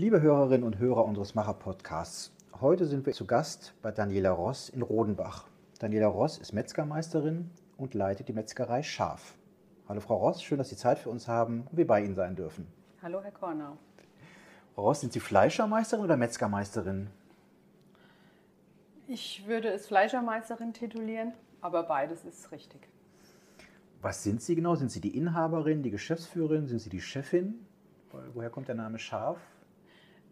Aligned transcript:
Liebe 0.00 0.22
Hörerinnen 0.22 0.64
und 0.64 0.78
Hörer 0.78 1.04
unseres 1.04 1.34
Macher-Podcasts, 1.34 2.32
heute 2.58 2.86
sind 2.86 3.04
wir 3.04 3.12
zu 3.12 3.26
Gast 3.26 3.74
bei 3.82 3.92
Daniela 3.92 4.30
Ross 4.30 4.70
in 4.70 4.80
Rodenbach. 4.80 5.46
Daniela 5.78 6.06
Ross 6.06 6.38
ist 6.38 6.54
Metzgermeisterin 6.54 7.50
und 7.76 7.92
leitet 7.92 8.26
die 8.26 8.32
Metzgerei 8.32 8.82
Schaf. 8.82 9.34
Hallo 9.86 10.00
Frau 10.00 10.16
Ross, 10.16 10.42
schön, 10.42 10.56
dass 10.56 10.70
Sie 10.70 10.76
Zeit 10.76 10.98
für 10.98 11.10
uns 11.10 11.28
haben 11.28 11.66
und 11.70 11.76
wir 11.76 11.86
bei 11.86 12.02
Ihnen 12.02 12.14
sein 12.14 12.34
dürfen. 12.34 12.66
Hallo 13.02 13.22
Herr 13.22 13.30
Kornau. 13.30 13.76
Frau 14.74 14.84
Ross, 14.84 15.02
sind 15.02 15.12
Sie 15.12 15.20
Fleischermeisterin 15.20 16.02
oder 16.02 16.16
Metzgermeisterin? 16.16 17.10
Ich 19.06 19.46
würde 19.46 19.68
es 19.68 19.86
Fleischermeisterin 19.88 20.72
titulieren, 20.72 21.34
aber 21.60 21.82
beides 21.82 22.24
ist 22.24 22.50
richtig. 22.52 22.88
Was 24.00 24.22
sind 24.22 24.40
Sie 24.40 24.54
genau? 24.54 24.76
Sind 24.76 24.90
Sie 24.90 25.02
die 25.02 25.14
Inhaberin, 25.14 25.82
die 25.82 25.90
Geschäftsführerin? 25.90 26.68
Sind 26.68 26.78
Sie 26.78 26.88
die 26.88 27.02
Chefin? 27.02 27.66
Woher 28.32 28.48
kommt 28.48 28.68
der 28.68 28.76
Name 28.76 28.98
Schaf? 28.98 29.36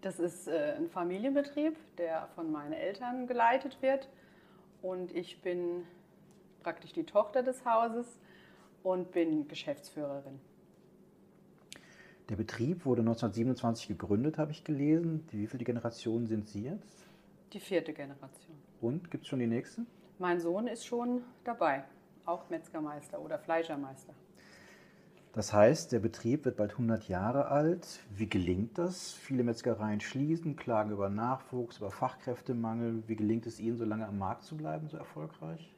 Das 0.01 0.21
ist 0.21 0.47
äh, 0.47 0.75
ein 0.77 0.89
Familienbetrieb, 0.89 1.77
der 1.97 2.29
von 2.35 2.53
meinen 2.53 2.73
Eltern 2.73 3.27
geleitet 3.27 3.79
wird. 3.83 4.09
Und 4.81 5.15
ich 5.15 5.43
bin 5.43 5.85
praktisch 6.63 6.93
die 6.93 7.05
Tochter 7.05 7.43
des 7.43 7.65
Hauses 7.65 8.19
und 8.83 9.11
bin 9.11 9.49
Geschäftsführerin. 9.49 10.39
Der 12.29 12.37
Betrieb 12.37 12.85
wurde 12.85 13.01
1927 13.01 13.89
gegründet, 13.89 14.39
habe 14.39 14.53
ich 14.53 14.63
gelesen. 14.63 15.27
Wie 15.31 15.47
viele 15.47 15.65
Generationen 15.65 16.27
sind 16.27 16.49
Sie 16.49 16.65
jetzt? 16.65 17.07
Die 17.53 17.61
vierte 17.61 17.93
Generation. 17.93 18.57
Und 18.81 19.11
gibt 19.11 19.25
es 19.25 19.29
schon 19.29 19.39
die 19.39 19.47
nächste? 19.47 19.87
Mein 20.19 20.39
Sohn 20.39 20.67
ist 20.67 20.85
schon 20.85 21.23
dabei 21.45 21.85
auch 22.27 22.49
Metzgermeister 22.51 23.21
oder 23.21 23.39
Fleischermeister. 23.39 24.13
Das 25.33 25.53
heißt, 25.53 25.93
der 25.93 26.01
Betrieb 26.01 26.45
wird 26.47 26.57
bald 26.57 26.73
100 26.73 27.07
Jahre 27.09 27.49
alt. 27.49 28.01
Wie 28.11 28.29
gelingt 28.29 28.79
das? 28.79 29.13
Viele 29.13 29.45
Metzgereien 29.45 30.01
schließen, 30.01 30.57
klagen 30.57 30.91
über 30.91 31.11
Nachwuchs, 31.11 31.79
über 31.79 31.91
Fachkräftemangel. 31.91 33.03
Wie 33.07 33.17
gelingt 33.17 33.47
es 33.47 33.61
Ihnen, 33.61 33.77
so 33.77 33.85
lange 33.85 34.07
am 34.07 34.19
Markt 34.19 34.45
zu 34.45 34.57
bleiben, 34.57 34.89
so 34.89 34.97
erfolgreich? 34.97 35.75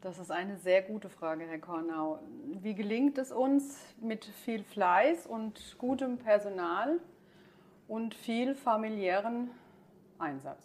Das 0.00 0.18
ist 0.18 0.30
eine 0.30 0.56
sehr 0.56 0.82
gute 0.82 1.08
Frage, 1.08 1.44
Herr 1.44 1.58
Kornau. 1.58 2.20
Wie 2.62 2.74
gelingt 2.74 3.18
es 3.18 3.32
uns 3.32 3.76
mit 4.00 4.24
viel 4.24 4.62
Fleiß 4.62 5.26
und 5.26 5.76
gutem 5.78 6.18
Personal 6.18 6.98
und 7.88 8.14
viel 8.14 8.54
familiären 8.54 9.50
Einsatz? 10.18 10.62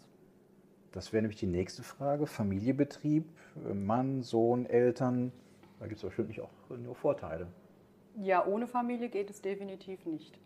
Das 0.91 1.13
wäre 1.13 1.21
nämlich 1.21 1.39
die 1.39 1.47
nächste 1.47 1.83
Frage. 1.83 2.27
Familienbetrieb, 2.27 3.25
äh, 3.65 3.73
Mann, 3.73 4.21
Sohn, 4.21 4.65
Eltern. 4.65 5.31
Da 5.79 5.87
gibt 5.87 6.03
es 6.03 6.07
bestimmt 6.07 6.39
auch 6.39 6.77
nur 6.77 6.95
Vorteile. 6.95 7.47
Ja, 8.17 8.45
ohne 8.45 8.67
Familie 8.67 9.09
geht 9.09 9.29
es 9.29 9.41
definitiv 9.41 10.05
nicht. 10.05 10.37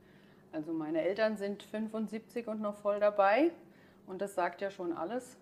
Also 0.51 0.71
meine 0.71 1.01
Eltern 1.01 1.37
sind 1.37 1.63
75 1.63 2.47
und 2.47 2.61
noch 2.61 2.75
voll 2.75 2.99
dabei 2.99 3.51
und 4.07 4.21
das 4.21 4.35
sagt 4.35 4.61
ja 4.61 4.69
schon 4.69 4.93
alles. 4.93 5.37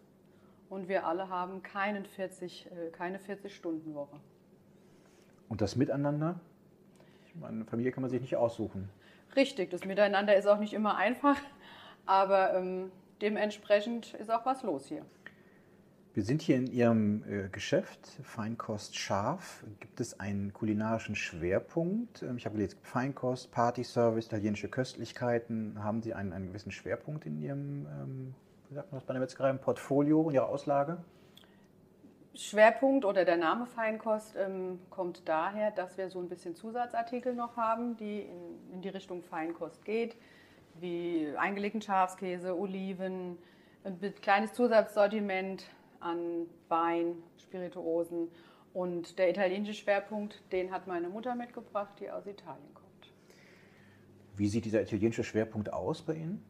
Und 0.70 0.88
wir 0.88 1.06
alle 1.06 1.30
haben 1.30 1.62
keinen 1.62 2.06
40, 2.06 2.66
äh, 2.66 2.90
keine 2.90 3.20
40-Stunden-Woche. 3.20 4.20
Und 5.50 5.62
das 5.62 5.76
Miteinander? 5.76 6.40
Ich 7.28 7.36
meine, 7.36 7.66
Familie 7.66 7.92
kann 7.92 8.02
man 8.02 8.10
sich 8.10 8.22
nicht 8.22 8.36
aussuchen. 8.36 8.90
Richtig, 9.36 9.70
das 9.70 9.86
Miteinander 9.86 10.36
ist 10.36 10.48
auch 10.48 10.60
nicht 10.60 10.74
immer 10.74 10.96
einfach, 10.96 11.38
aber 12.06 12.56
ähm, 12.56 12.92
dementsprechend 13.22 14.14
ist 14.16 14.32
auch 14.32 14.46
was 14.46 14.64
los 14.64 14.88
hier. 14.88 15.06
Wir 16.14 16.22
sind 16.22 16.44
hier 16.44 16.58
in 16.58 16.68
Ihrem 16.68 17.24
äh, 17.28 17.50
Geschäft, 17.50 18.20
Feinkost 18.22 18.96
Scharf. 18.96 19.64
Gibt 19.80 20.00
es 20.00 20.20
einen 20.20 20.54
kulinarischen 20.54 21.16
Schwerpunkt? 21.16 22.22
Ähm, 22.22 22.38
ich 22.38 22.46
habe 22.46 22.56
gelesen, 22.56 22.78
Feinkost, 22.84 23.52
Partyservice, 23.52 24.28
italienische 24.28 24.70
Köstlichkeiten. 24.70 25.84
Haben 25.84 26.04
Sie 26.04 26.14
einen, 26.14 26.32
einen 26.32 26.50
gewissen 26.50 26.72
Schwerpunkt 26.72 27.26
in 27.26 27.42
Ihrem, 27.42 27.88
ähm, 27.88 28.36
wie 28.70 28.76
sagt 28.76 28.92
man 28.92 29.00
das 29.00 29.08
bei 29.08 29.14
der 29.14 29.22
Metzgerei, 29.22 29.50
im 29.50 29.58
Portfolio, 29.58 30.30
in 30.30 30.36
Ihrer 30.36 30.50
Auslage? 30.50 30.98
Schwerpunkt 32.36 33.06
oder 33.06 33.26
der 33.26 33.38
Name 33.38 33.66
Feinkost 33.66 34.36
ähm, 34.38 34.82
kommt 34.92 35.28
daher, 35.28 35.72
dass 35.72 35.98
wir 35.98 36.12
so 36.12 36.20
ein 36.20 36.30
bisschen 36.30 36.54
Zusatzartikel 36.56 37.34
noch 37.34 37.58
haben, 37.58 37.98
die 37.98 38.20
in, 38.20 38.74
in 38.74 38.82
die 38.84 38.90
Richtung 38.90 39.24
Feinkost 39.24 39.84
geht 39.84 40.16
wie 40.80 41.28
eingelegten 41.38 41.82
Schafskäse, 41.82 42.58
Oliven, 42.58 43.38
ein 43.84 44.00
kleines 44.22 44.54
Zusatzsortiment 44.54 45.66
an 46.04 46.48
Wein, 46.68 47.16
Spirituosen. 47.38 48.30
Und 48.74 49.20
der 49.20 49.30
italienische 49.30 49.74
Schwerpunkt, 49.74 50.42
den 50.52 50.72
hat 50.72 50.88
meine 50.88 51.10
Mutter 51.10 51.36
mitgebracht, 51.36 51.94
die 52.00 52.10
aus 52.10 52.26
Italien 52.26 52.74
kommt. 52.74 53.14
Wie 54.36 54.48
sieht 54.48 54.66
dieser 54.66 54.82
italienische 54.82 55.24
Schwerpunkt 55.24 55.72
aus 55.72 56.02
bei 56.02 56.16
Ihnen? 56.16 56.44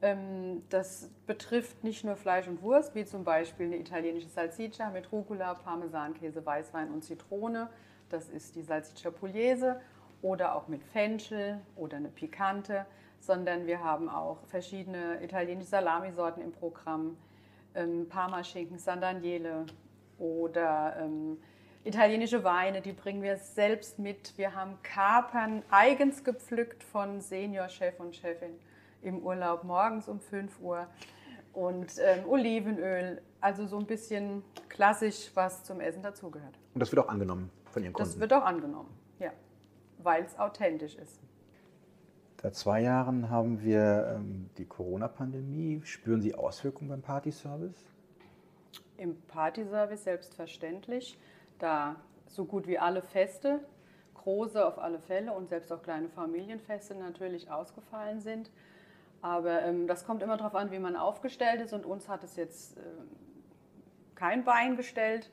Ähm, 0.00 0.62
das 0.68 1.10
betrifft 1.26 1.84
nicht 1.84 2.04
nur 2.04 2.16
Fleisch 2.16 2.48
und 2.48 2.60
Wurst, 2.62 2.96
wie 2.96 3.04
zum 3.04 3.22
Beispiel 3.22 3.66
eine 3.66 3.78
italienische 3.78 4.28
Salsiccia 4.28 4.90
mit 4.90 5.12
Rucola, 5.12 5.54
Parmesankäse, 5.54 6.44
Weißwein 6.44 6.90
und 6.90 7.04
Zitrone. 7.04 7.70
Das 8.08 8.28
ist 8.28 8.56
die 8.56 8.62
Salsiccia 8.62 9.10
Pugliese. 9.10 9.80
Oder 10.22 10.54
auch 10.54 10.68
mit 10.68 10.84
Fenchel 10.84 11.60
oder 11.76 11.96
eine 11.96 12.08
Pikante 12.08 12.86
sondern 13.22 13.66
wir 13.66 13.82
haben 13.82 14.08
auch 14.08 14.38
verschiedene 14.48 15.22
italienische 15.22 15.70
Salamisorten 15.70 16.42
im 16.42 16.52
Programm, 16.52 17.16
ähm, 17.74 18.08
Parmaschinken, 18.08 18.78
San 18.78 19.00
Daniele 19.00 19.66
oder 20.18 20.96
ähm, 21.00 21.38
italienische 21.84 22.44
Weine, 22.44 22.80
die 22.80 22.92
bringen 22.92 23.22
wir 23.22 23.36
selbst 23.36 23.98
mit. 23.98 24.36
Wir 24.36 24.54
haben 24.54 24.78
Kapern 24.82 25.62
eigens 25.70 26.24
gepflückt 26.24 26.84
von 26.84 27.20
Seniorchef 27.20 27.98
und 27.98 28.14
Chefin 28.14 28.58
im 29.02 29.18
Urlaub 29.18 29.64
morgens 29.64 30.08
um 30.08 30.20
5 30.20 30.60
Uhr 30.60 30.86
und 31.52 31.92
ähm, 31.98 32.28
Olivenöl, 32.28 33.20
also 33.40 33.66
so 33.66 33.78
ein 33.78 33.86
bisschen 33.86 34.42
klassisch, 34.68 35.30
was 35.34 35.64
zum 35.64 35.80
Essen 35.80 36.02
dazugehört. 36.02 36.58
Und 36.74 36.80
das 36.80 36.92
wird 36.92 37.04
auch 37.04 37.08
angenommen 37.08 37.50
von 37.70 37.82
Ihren 37.82 37.92
Kunden? 37.92 38.10
Das 38.10 38.20
wird 38.20 38.32
auch 38.32 38.44
angenommen, 38.44 38.90
ja, 39.18 39.32
weil 39.98 40.24
es 40.24 40.38
authentisch 40.38 40.94
ist. 40.94 41.20
Seit 42.42 42.56
zwei 42.56 42.80
Jahren 42.82 43.30
haben 43.30 43.62
wir 43.62 44.16
ähm, 44.16 44.50
die 44.58 44.64
Corona-Pandemie. 44.64 45.80
Spüren 45.84 46.20
Sie 46.20 46.34
Auswirkungen 46.34 46.90
beim 46.90 47.00
Partyservice? 47.00 47.86
Im 48.96 49.16
Partyservice 49.28 50.02
selbstverständlich, 50.02 51.16
da 51.60 51.94
so 52.26 52.44
gut 52.44 52.66
wie 52.66 52.80
alle 52.80 53.00
Feste, 53.00 53.60
große 54.14 54.66
auf 54.66 54.80
alle 54.80 54.98
Fälle 54.98 55.32
und 55.32 55.50
selbst 55.50 55.72
auch 55.72 55.84
kleine 55.84 56.08
Familienfeste 56.08 56.96
natürlich 56.96 57.48
ausgefallen 57.48 58.20
sind. 58.20 58.50
Aber 59.20 59.62
ähm, 59.62 59.86
das 59.86 60.04
kommt 60.04 60.20
immer 60.20 60.36
darauf 60.36 60.56
an, 60.56 60.72
wie 60.72 60.80
man 60.80 60.96
aufgestellt 60.96 61.60
ist 61.60 61.72
und 61.72 61.86
uns 61.86 62.08
hat 62.08 62.24
es 62.24 62.34
jetzt 62.34 62.76
äh, 62.76 62.80
kein 64.16 64.42
Bein 64.42 64.76
gestellt, 64.76 65.30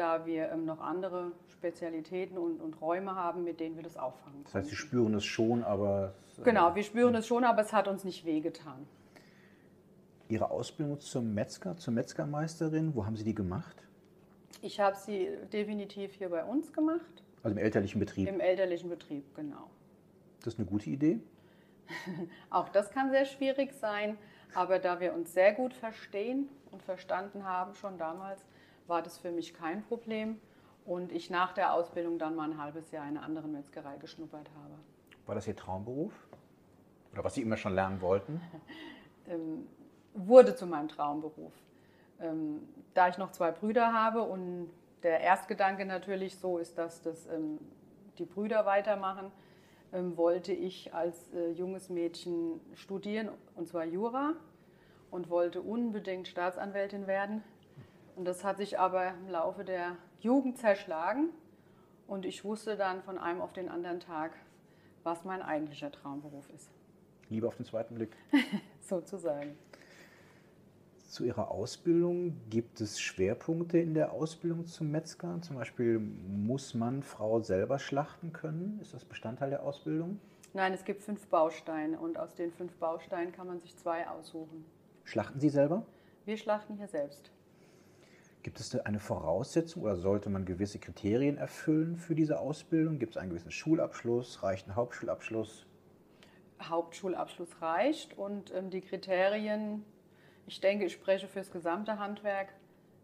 da 0.00 0.24
wir 0.24 0.50
ähm, 0.50 0.64
noch 0.64 0.80
andere 0.80 1.32
Spezialitäten 1.52 2.38
und, 2.38 2.60
und 2.60 2.80
Räume 2.80 3.14
haben, 3.14 3.44
mit 3.44 3.60
denen 3.60 3.76
wir 3.76 3.82
das 3.82 3.98
auffangen. 3.98 4.42
Das 4.44 4.54
heißt, 4.54 4.70
Sie 4.70 4.76
spüren 4.76 5.14
es 5.14 5.24
schon, 5.24 5.62
aber 5.62 6.14
Genau, 6.42 6.74
wir 6.74 6.82
spüren 6.82 7.14
es 7.14 7.26
schon, 7.26 7.44
aber 7.44 7.60
es 7.60 7.72
hat 7.74 7.86
uns 7.86 8.02
nicht 8.02 8.24
wehgetan. 8.24 8.86
Ihre 10.28 10.50
Ausbildung 10.50 11.00
zum 11.00 11.34
Metzger, 11.34 11.76
zur 11.76 11.92
Metzgermeisterin, 11.92 12.94
wo 12.94 13.04
haben 13.04 13.16
Sie 13.16 13.24
die 13.24 13.34
gemacht? 13.34 13.76
Ich 14.62 14.80
habe 14.80 14.96
sie 14.96 15.28
definitiv 15.52 16.14
hier 16.14 16.30
bei 16.30 16.44
uns 16.44 16.72
gemacht. 16.72 17.22
Also 17.42 17.56
im 17.56 17.62
elterlichen 17.62 17.98
Betrieb? 17.98 18.28
Im 18.28 18.40
elterlichen 18.40 18.88
Betrieb, 18.88 19.34
genau. 19.34 19.70
Das 20.40 20.54
ist 20.54 20.60
eine 20.60 20.68
gute 20.68 20.88
Idee? 20.88 21.20
Auch 22.50 22.68
das 22.70 22.90
kann 22.90 23.10
sehr 23.10 23.26
schwierig 23.26 23.72
sein, 23.74 24.16
aber 24.54 24.78
da 24.78 25.00
wir 25.00 25.12
uns 25.12 25.34
sehr 25.34 25.52
gut 25.52 25.74
verstehen 25.74 26.48
und 26.70 26.82
verstanden 26.82 27.44
haben 27.44 27.74
schon 27.74 27.98
damals, 27.98 28.44
war 28.90 29.00
das 29.00 29.16
für 29.16 29.30
mich 29.30 29.54
kein 29.54 29.82
Problem 29.84 30.38
und 30.84 31.12
ich 31.12 31.30
nach 31.30 31.52
der 31.52 31.72
Ausbildung 31.72 32.18
dann 32.18 32.36
mal 32.36 32.50
ein 32.50 32.58
halbes 32.62 32.90
Jahr 32.90 33.08
in 33.08 33.16
einer 33.16 33.24
anderen 33.24 33.52
Metzgerei 33.52 33.96
geschnuppert 33.96 34.50
habe. 34.50 34.74
War 35.24 35.34
das 35.34 35.46
Ihr 35.46 35.56
Traumberuf? 35.56 36.12
Oder 37.12 37.24
was 37.24 37.34
Sie 37.34 37.42
immer 37.42 37.56
schon 37.56 37.74
lernen 37.74 38.00
wollten? 38.02 38.40
ähm, 39.28 39.66
wurde 40.12 40.54
zu 40.54 40.66
meinem 40.66 40.88
Traumberuf. 40.88 41.52
Ähm, 42.20 42.68
da 42.92 43.08
ich 43.08 43.16
noch 43.16 43.30
zwei 43.30 43.52
Brüder 43.52 43.92
habe 43.92 44.22
und 44.22 44.70
der 45.02 45.20
Erstgedanke 45.20 45.86
natürlich 45.86 46.38
so 46.38 46.58
ist, 46.58 46.76
dass 46.76 47.00
das 47.00 47.26
ähm, 47.26 47.58
die 48.18 48.26
Brüder 48.26 48.66
weitermachen, 48.66 49.30
ähm, 49.92 50.16
wollte 50.16 50.52
ich 50.52 50.92
als 50.94 51.32
äh, 51.32 51.50
junges 51.52 51.88
Mädchen 51.88 52.60
studieren, 52.74 53.30
und 53.54 53.68
zwar 53.68 53.84
Jura, 53.84 54.34
und 55.10 55.30
wollte 55.30 55.62
unbedingt 55.62 56.28
Staatsanwältin 56.28 57.06
werden. 57.06 57.42
Und 58.16 58.24
das 58.24 58.44
hat 58.44 58.58
sich 58.58 58.78
aber 58.78 59.08
im 59.08 59.28
Laufe 59.28 59.64
der 59.64 59.96
Jugend 60.20 60.58
zerschlagen. 60.58 61.30
Und 62.06 62.26
ich 62.26 62.44
wusste 62.44 62.76
dann 62.76 63.02
von 63.02 63.18
einem 63.18 63.40
auf 63.40 63.52
den 63.52 63.68
anderen 63.68 64.00
Tag, 64.00 64.32
was 65.04 65.24
mein 65.24 65.42
eigentlicher 65.42 65.92
Traumberuf 65.92 66.48
ist. 66.50 66.70
Liebe 67.28 67.46
auf 67.46 67.56
den 67.56 67.64
zweiten 67.64 67.94
Blick. 67.94 68.16
Sozusagen. 68.80 69.56
Zu 71.10 71.24
Ihrer 71.24 71.50
Ausbildung 71.50 72.36
gibt 72.50 72.80
es 72.80 73.00
Schwerpunkte 73.00 73.78
in 73.78 73.94
der 73.94 74.12
Ausbildung 74.12 74.66
zum 74.66 74.90
Metzger? 74.90 75.40
Zum 75.42 75.56
Beispiel 75.56 75.98
muss 75.98 76.74
man 76.74 77.02
Frau 77.02 77.40
selber 77.40 77.78
schlachten 77.78 78.32
können? 78.32 78.78
Ist 78.80 78.94
das 78.94 79.04
Bestandteil 79.04 79.50
der 79.50 79.64
Ausbildung? 79.64 80.20
Nein, 80.52 80.72
es 80.72 80.84
gibt 80.84 81.02
fünf 81.02 81.26
Bausteine 81.28 81.98
und 81.98 82.18
aus 82.18 82.34
den 82.34 82.52
fünf 82.52 82.76
Bausteinen 82.76 83.32
kann 83.32 83.46
man 83.46 83.60
sich 83.60 83.76
zwei 83.76 84.08
aussuchen. 84.08 84.64
Schlachten 85.04 85.40
Sie 85.40 85.48
selber? 85.48 85.84
Wir 86.24 86.36
schlachten 86.36 86.76
hier 86.76 86.88
selbst. 86.88 87.30
Gibt 88.42 88.58
es 88.58 88.70
da 88.70 88.78
eine 88.80 89.00
Voraussetzung 89.00 89.82
oder 89.82 89.96
sollte 89.96 90.30
man 90.30 90.46
gewisse 90.46 90.78
Kriterien 90.78 91.36
erfüllen 91.36 91.96
für 91.96 92.14
diese 92.14 92.40
Ausbildung? 92.40 92.98
Gibt 92.98 93.14
es 93.14 93.16
einen 93.18 93.30
gewissen 93.30 93.50
Schulabschluss? 93.50 94.42
Reicht 94.42 94.66
ein 94.66 94.76
Hauptschulabschluss? 94.76 95.66
Hauptschulabschluss 96.62 97.60
reicht 97.60 98.16
und 98.16 98.54
ähm, 98.54 98.70
die 98.70 98.80
Kriterien, 98.80 99.84
ich 100.46 100.60
denke, 100.60 100.86
ich 100.86 100.92
spreche 100.92 101.28
für 101.28 101.40
das 101.40 101.50
gesamte 101.50 101.98
Handwerk, 101.98 102.54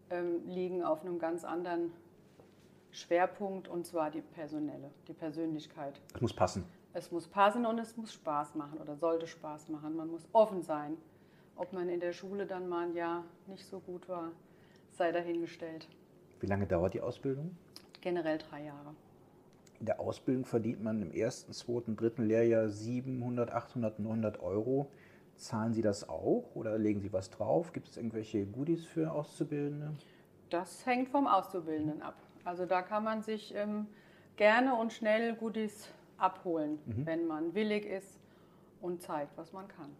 ähm, 0.09 0.47
liegen 0.47 0.83
auf 0.83 1.01
einem 1.01 1.19
ganz 1.19 1.43
anderen 1.43 1.91
Schwerpunkt 2.89 3.67
und 3.67 3.85
zwar 3.85 4.09
die 4.09 4.21
personelle, 4.21 4.89
die 5.07 5.13
Persönlichkeit. 5.13 6.01
Es 6.15 6.21
muss 6.21 6.33
passen. 6.33 6.65
Es 6.93 7.11
muss 7.11 7.27
passen 7.27 7.67
und 7.67 7.77
es 7.77 7.95
muss 7.95 8.11
Spaß 8.13 8.55
machen 8.55 8.79
oder 8.79 8.95
sollte 8.95 9.27
Spaß 9.27 9.69
machen. 9.69 9.95
Man 9.95 10.09
muss 10.09 10.27
offen 10.33 10.63
sein. 10.63 10.97
Ob 11.55 11.73
man 11.73 11.89
in 11.89 11.99
der 11.99 12.13
Schule 12.13 12.47
dann 12.47 12.67
mal 12.67 12.87
ein 12.87 12.95
Jahr 12.95 13.23
nicht 13.47 13.65
so 13.65 13.79
gut 13.79 14.07
war, 14.09 14.31
sei 14.97 15.11
dahingestellt. 15.11 15.87
Wie 16.39 16.47
lange 16.47 16.67
dauert 16.67 16.93
die 16.93 17.01
Ausbildung? 17.01 17.55
Generell 18.01 18.37
drei 18.37 18.63
Jahre. 18.65 18.95
In 19.79 19.85
der 19.85 19.99
Ausbildung 19.99 20.45
verdient 20.45 20.83
man 20.83 21.01
im 21.01 21.11
ersten, 21.11 21.53
zweiten, 21.53 21.95
dritten 21.95 22.23
Lehrjahr 22.23 22.69
700, 22.69 23.51
800, 23.51 23.99
900 23.99 24.39
Euro. 24.41 24.91
Zahlen 25.35 25.73
Sie 25.73 25.83
das 25.83 26.09
auch 26.09 26.49
oder 26.55 26.79
legen 26.79 26.99
Sie 26.99 27.13
was 27.13 27.29
drauf? 27.29 27.73
Gibt 27.73 27.87
es 27.87 27.97
irgendwelche 27.97 28.45
Goodies 28.45 28.85
für 28.85 29.11
Auszubildende? 29.11 29.93
Das 30.49 30.85
hängt 30.85 31.09
vom 31.09 31.27
Auszubildenden 31.27 32.01
ab. 32.01 32.15
Also 32.43 32.65
da 32.65 32.81
kann 32.81 33.03
man 33.03 33.21
sich 33.21 33.53
ähm, 33.53 33.85
gerne 34.35 34.73
und 34.75 34.93
schnell 34.93 35.35
Goodies 35.35 35.89
abholen, 36.17 36.79
mhm. 36.85 37.05
wenn 37.05 37.27
man 37.27 37.53
willig 37.53 37.85
ist 37.85 38.19
und 38.81 39.01
zeigt, 39.01 39.37
was 39.37 39.53
man 39.53 39.67
kann. 39.67 39.91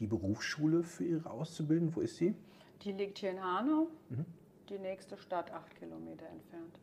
Die 0.00 0.06
Berufsschule 0.06 0.82
für 0.82 1.04
Ihre 1.04 1.30
Auszubildenden, 1.30 1.94
wo 1.94 2.00
ist 2.00 2.16
sie? 2.16 2.34
Die 2.82 2.92
liegt 2.92 3.18
hier 3.18 3.30
in 3.30 3.42
Hanau, 3.42 3.88
mhm. 4.08 4.24
die 4.68 4.78
nächste 4.78 5.16
Stadt 5.16 5.52
acht 5.52 5.74
Kilometer 5.76 6.26
entfernt. 6.26 6.78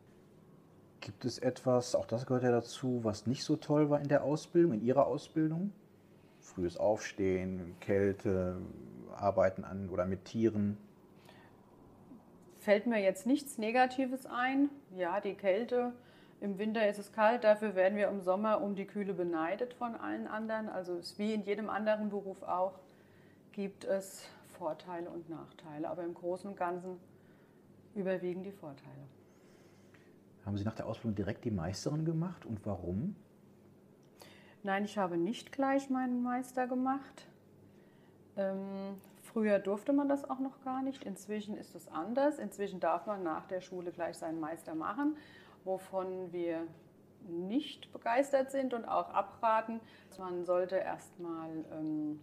Gibt 1.00 1.24
es 1.24 1.38
etwas, 1.38 1.94
auch 1.94 2.06
das 2.06 2.26
gehört 2.26 2.42
ja 2.42 2.50
dazu, 2.50 3.00
was 3.02 3.26
nicht 3.26 3.44
so 3.44 3.56
toll 3.56 3.90
war 3.90 4.00
in 4.00 4.08
der 4.08 4.24
Ausbildung, 4.24 4.72
in 4.72 4.82
Ihrer 4.82 5.06
Ausbildung? 5.06 5.72
Frühes 6.40 6.76
Aufstehen, 6.76 7.76
Kälte, 7.80 8.60
Arbeiten 9.14 9.64
an 9.64 9.88
oder 9.88 10.04
mit 10.04 10.24
Tieren? 10.24 10.76
Fällt 12.58 12.86
mir 12.86 13.00
jetzt 13.00 13.26
nichts 13.26 13.58
Negatives 13.58 14.26
ein. 14.26 14.68
Ja, 14.96 15.20
die 15.20 15.34
Kälte, 15.34 15.92
im 16.40 16.58
Winter 16.58 16.88
ist 16.88 16.98
es 16.98 17.12
kalt, 17.12 17.44
dafür 17.44 17.74
werden 17.74 17.96
wir 17.96 18.08
im 18.08 18.20
Sommer 18.20 18.60
um 18.60 18.74
die 18.74 18.86
Kühle 18.86 19.14
beneidet 19.14 19.72
von 19.74 19.94
allen 19.94 20.26
anderen. 20.26 20.68
Also 20.68 20.96
es 20.96 21.18
wie 21.18 21.32
in 21.32 21.44
jedem 21.44 21.70
anderen 21.70 22.10
Beruf 22.10 22.42
auch, 22.42 22.78
gibt 23.52 23.84
es 23.84 24.28
Vorteile 24.58 25.10
und 25.10 25.28
Nachteile. 25.28 25.88
Aber 25.88 26.04
im 26.04 26.14
Großen 26.14 26.50
und 26.50 26.56
Ganzen 26.56 26.98
überwiegen 27.94 28.42
die 28.42 28.52
Vorteile. 28.52 29.06
Haben 30.44 30.56
Sie 30.56 30.64
nach 30.64 30.74
der 30.74 30.86
Ausbildung 30.86 31.16
direkt 31.16 31.44
die 31.44 31.50
Meisterin 31.50 32.04
gemacht 32.04 32.46
und 32.46 32.64
warum? 32.64 33.16
Nein, 34.62 34.84
ich 34.84 34.98
habe 34.98 35.16
nicht 35.16 35.52
gleich 35.52 35.90
meinen 35.90 36.22
Meister 36.22 36.66
gemacht. 36.66 37.26
Ähm, 38.36 39.00
früher 39.22 39.58
durfte 39.58 39.92
man 39.92 40.08
das 40.08 40.28
auch 40.28 40.38
noch 40.38 40.60
gar 40.62 40.82
nicht. 40.82 41.04
Inzwischen 41.04 41.56
ist 41.56 41.74
es 41.74 41.88
anders. 41.88 42.38
Inzwischen 42.38 42.80
darf 42.80 43.06
man 43.06 43.22
nach 43.22 43.46
der 43.46 43.60
Schule 43.60 43.92
gleich 43.92 44.18
seinen 44.18 44.40
Meister 44.40 44.74
machen 44.74 45.16
wovon 45.66 46.32
wir 46.32 46.66
nicht 47.28 47.92
begeistert 47.92 48.50
sind 48.50 48.72
und 48.72 48.86
auch 48.86 49.10
abraten. 49.10 49.80
Man 50.18 50.46
sollte 50.46 50.76
erstmal 50.76 51.50
ähm, 51.72 52.20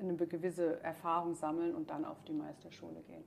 eine 0.00 0.16
gewisse 0.16 0.82
Erfahrung 0.82 1.34
sammeln 1.34 1.74
und 1.74 1.90
dann 1.90 2.04
auf 2.04 2.22
die 2.24 2.32
Meisterschule 2.32 3.00
gehen. 3.02 3.24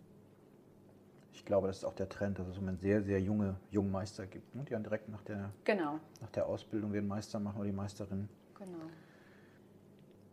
Ich 1.33 1.45
glaube, 1.45 1.67
das 1.67 1.77
ist 1.77 1.83
auch 1.83 1.95
der 1.95 2.09
Trend, 2.09 2.37
dass 2.39 2.47
es 2.47 2.57
um 2.57 2.77
sehr, 2.77 3.01
sehr 3.01 3.19
junge 3.19 3.55
Jungmeister 3.71 4.27
gibt, 4.27 4.55
ne? 4.55 4.63
die 4.63 4.71
dann 4.71 4.83
direkt 4.83 5.09
nach 5.09 5.23
der, 5.23 5.49
genau. 5.63 5.99
nach 6.21 6.29
der 6.29 6.45
Ausbildung 6.45 6.93
den 6.93 7.07
Meister 7.07 7.39
machen 7.39 7.57
oder 7.57 7.65
die 7.65 7.75
Meisterin. 7.75 8.29
Genau. 8.57 8.85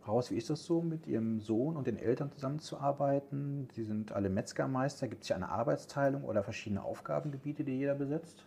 Raus, 0.07 0.31
wie 0.31 0.37
ist 0.37 0.49
das 0.49 0.65
so, 0.65 0.81
mit 0.81 1.05
Ihrem 1.07 1.39
Sohn 1.41 1.75
und 1.75 1.85
den 1.85 1.97
Eltern 1.97 2.31
zusammenzuarbeiten? 2.31 3.67
Sie 3.71 3.83
sind 3.83 4.11
alle 4.11 4.29
Metzgermeister. 4.29 5.07
Gibt 5.07 5.23
es 5.23 5.27
hier 5.27 5.35
eine 5.35 5.49
Arbeitsteilung 5.49 6.23
oder 6.23 6.43
verschiedene 6.43 6.83
Aufgabengebiete, 6.83 7.63
die 7.63 7.77
jeder 7.77 7.93
besetzt? 7.93 8.43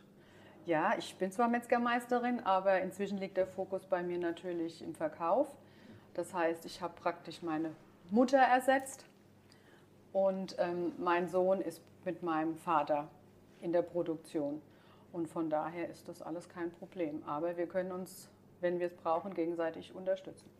Ja, 0.66 0.94
ich 0.98 1.14
bin 1.16 1.30
zwar 1.30 1.48
Metzgermeisterin, 1.48 2.40
aber 2.40 2.80
inzwischen 2.80 3.18
liegt 3.18 3.36
der 3.36 3.46
Fokus 3.46 3.86
bei 3.86 4.02
mir 4.02 4.18
natürlich 4.18 4.82
im 4.82 4.94
Verkauf. 4.94 5.54
Das 6.14 6.32
heißt, 6.32 6.64
ich 6.64 6.80
habe 6.80 6.94
praktisch 6.94 7.42
meine 7.42 7.70
Mutter 8.10 8.38
ersetzt 8.38 9.06
und 10.12 10.56
ähm, 10.58 10.92
mein 10.98 11.28
Sohn 11.28 11.60
ist 11.60 11.82
mit 12.04 12.22
meinem 12.22 12.54
Vater 12.56 13.08
in 13.60 13.72
der 13.72 13.82
Produktion. 13.82 14.60
Und 15.12 15.28
von 15.28 15.48
daher 15.48 15.88
ist 15.88 16.08
das 16.08 16.22
alles 16.22 16.48
kein 16.48 16.70
Problem. 16.70 17.22
Aber 17.24 17.56
wir 17.56 17.66
können 17.66 17.92
uns, 17.92 18.28
wenn 18.60 18.80
wir 18.80 18.86
es 18.86 18.94
brauchen, 18.94 19.32
gegenseitig 19.34 19.94
unterstützen. 19.94 20.50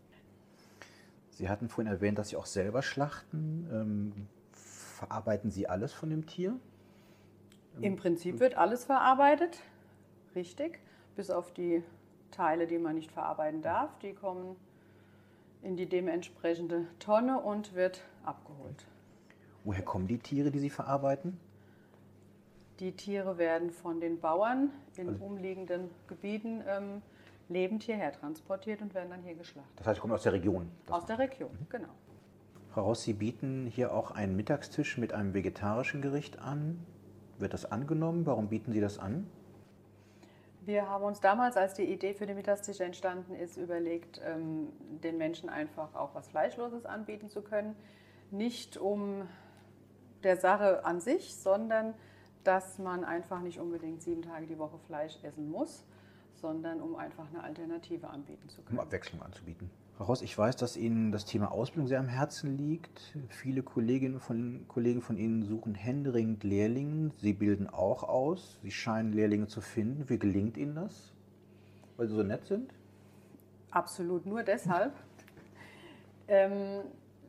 Sie 1.31 1.49
hatten 1.49 1.69
vorhin 1.69 1.93
erwähnt, 1.93 2.19
dass 2.19 2.29
Sie 2.29 2.37
auch 2.37 2.47
selber 2.47 2.83
schlachten. 2.83 3.69
Ähm, 3.73 4.29
verarbeiten 4.53 5.51
Sie 5.51 5.69
alles 5.69 5.93
von 5.93 6.11
dem 6.11 6.27
Tier? 6.27 6.55
Im 7.81 7.97
Prinzip 7.97 8.39
wird 8.39 8.57
alles 8.57 8.85
verarbeitet 8.85 9.59
richtig, 10.35 10.79
bis 11.17 11.31
auf 11.31 11.53
die 11.53 11.83
Teile, 12.31 12.67
die 12.67 12.79
man 12.79 12.95
nicht 12.95 13.13
verarbeiten 13.13 13.63
darf. 13.63 13.99
Die 14.01 14.13
kommen 14.15 14.57
in 15.65 15.77
die 15.77 15.87
dementsprechende 15.87 16.87
Tonne 16.99 17.41
und 17.41 17.75
wird 17.75 18.03
abgeholt. 18.25 18.87
Woher 19.65 19.83
kommen 19.83 20.07
die 20.07 20.19
Tiere, 20.19 20.51
die 20.51 20.59
Sie 20.59 20.71
verarbeiten? 20.71 21.39
Die 22.81 22.93
Tiere 22.93 23.39
werden 23.39 23.71
von 23.71 24.01
den 24.01 24.21
Bauern 24.21 24.71
in 24.97 25.09
also 25.09 25.25
umliegenden 25.25 25.91
Gebieten 26.07 26.63
ähm, 26.67 27.03
lebend 27.49 27.83
hierher 27.83 28.13
transportiert 28.13 28.83
und 28.83 28.95
werden 28.95 29.11
dann 29.11 29.23
hier 29.23 29.35
geschlachtet. 29.35 29.73
Das 29.79 29.87
heißt, 29.87 29.97
sie 29.97 30.01
kommen 30.01 30.13
aus 30.13 30.23
der 30.23 30.33
Region? 30.33 30.71
Aus 30.91 31.07
der 31.07 31.19
Region, 31.19 31.51
mhm. 31.53 31.67
genau. 31.71 31.89
Frau 32.71 32.87
Ross, 32.87 33.05
Sie 33.05 33.13
bieten 33.13 33.67
hier 33.67 33.95
auch 33.95 34.11
einen 34.11 34.35
Mittagstisch 34.35 34.99
mit 34.99 35.13
einem 35.13 35.33
vegetarischen 35.33 36.03
Gericht 36.03 36.41
an. 36.41 36.85
Wird 37.39 37.55
das 37.55 37.71
angenommen? 37.71 38.27
Warum 38.27 38.49
bieten 38.49 38.73
Sie 38.73 38.81
das 38.81 38.99
an? 38.99 39.29
Wir 40.67 40.89
haben 40.89 41.05
uns 41.05 41.21
damals, 41.21 41.59
als 41.59 41.75
die 41.75 41.85
Idee 41.85 42.15
für 42.15 42.25
den 42.25 42.37
Mittagstisch 42.37 42.81
entstanden 42.81 43.35
ist, 43.35 43.59
überlegt, 43.59 44.19
ähm, 44.25 44.73
den 45.03 45.19
Menschen 45.19 45.51
einfach 45.51 45.95
auch 45.95 46.15
was 46.15 46.29
Fleischloses 46.29 46.87
anbieten 46.87 47.29
zu 47.29 47.43
können. 47.43 47.77
Nicht 48.31 48.79
um 48.79 49.29
der 50.23 50.39
Sache 50.39 50.83
an 50.87 51.01
sich, 51.01 51.35
sondern 51.37 51.93
dass 52.45 52.79
man 52.79 53.05
einfach 53.05 53.41
nicht 53.41 53.61
unbedingt 53.61 54.03
sieben 54.03 54.23
Tage 54.23 54.47
die 54.47 54.59
Woche 54.59 54.79
Fleisch 54.87 55.19
essen 55.23 55.51
muss, 55.51 55.85
sondern 56.45 56.83
um 56.83 56.95
einfach 56.95 57.27
eine 57.31 57.43
Alternative 57.43 58.07
anbieten 58.11 58.51
zu 58.51 58.61
können. 58.61 58.79
Um 58.79 58.85
Abwechslung 58.85 59.23
anzubieten. 59.23 59.71
Frau 59.97 60.05
Ross, 60.05 60.21
ich 60.21 60.37
weiß, 60.37 60.57
dass 60.57 60.77
Ihnen 60.77 61.11
das 61.11 61.25
Thema 61.25 61.51
Ausbildung 61.51 61.89
sehr 61.89 62.01
am 62.01 62.09
Herzen 62.09 62.59
liegt. 62.59 63.17
Viele 63.31 63.63
Kolleginnen 63.63 64.21
von, 64.21 64.67
Kollegen 64.69 65.01
von 65.01 65.17
Ihnen 65.17 65.43
suchen 65.43 65.75
händeringend 65.75 66.45
Lehrlinge. 66.45 67.13
Sie 67.17 67.33
bilden 67.33 67.71
auch 67.71 68.03
aus. 68.03 68.59
Sie 68.63 68.71
scheinen 68.71 69.15
Lehrlinge 69.15 69.47
zu 69.47 69.63
finden. 69.63 70.07
Wie 70.11 70.19
gelingt 70.19 70.59
Ihnen 70.59 70.75
das? 70.75 71.15
Weil 71.97 72.09
Sie 72.09 72.15
so 72.15 72.23
nett 72.23 72.45
sind? 72.45 72.75
Absolut 73.71 74.27
nur 74.27 74.43
deshalb. 74.43 74.93
ähm, 76.29 76.83